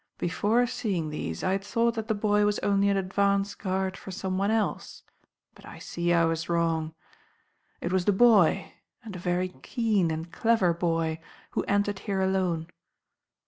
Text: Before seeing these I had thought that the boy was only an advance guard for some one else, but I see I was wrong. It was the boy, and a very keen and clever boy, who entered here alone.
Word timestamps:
Before 0.17 0.65
seeing 0.65 1.11
these 1.11 1.43
I 1.43 1.51
had 1.51 1.63
thought 1.63 1.93
that 1.93 2.07
the 2.07 2.15
boy 2.15 2.43
was 2.43 2.57
only 2.61 2.89
an 2.89 2.97
advance 2.97 3.53
guard 3.53 3.95
for 3.95 4.09
some 4.09 4.35
one 4.35 4.49
else, 4.49 5.03
but 5.53 5.63
I 5.63 5.77
see 5.77 6.11
I 6.11 6.25
was 6.25 6.49
wrong. 6.49 6.95
It 7.81 7.93
was 7.93 8.05
the 8.05 8.11
boy, 8.11 8.73
and 9.03 9.15
a 9.15 9.19
very 9.19 9.49
keen 9.49 10.09
and 10.09 10.31
clever 10.31 10.73
boy, 10.73 11.19
who 11.51 11.61
entered 11.65 11.99
here 11.99 12.19
alone. 12.19 12.69